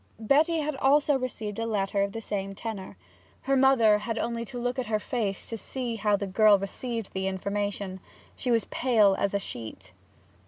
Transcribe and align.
Betty 0.19 0.61
had 0.61 0.75
also 0.77 1.15
received 1.19 1.59
a 1.59 1.67
letter 1.67 2.01
of 2.01 2.11
the 2.11 2.21
same 2.21 2.55
tenor. 2.55 2.97
Her 3.43 3.55
mother 3.55 3.99
had 3.99 4.17
only 4.17 4.43
to 4.45 4.57
look 4.57 4.79
at 4.79 4.87
her 4.87 4.97
face 4.97 5.45
to 5.45 5.57
see 5.57 5.97
how 5.97 6.15
the 6.15 6.25
girl 6.25 6.57
received 6.57 7.13
the 7.13 7.27
information. 7.27 7.99
She 8.35 8.49
was 8.49 8.63
as 8.63 8.67
pale 8.71 9.15
as 9.19 9.35
a 9.35 9.39
sheet. 9.39 9.91